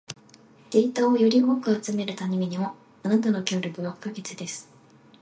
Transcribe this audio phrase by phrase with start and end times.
[0.71, 4.67] データをより多く集めるためにも、あなたの協力が不可欠です。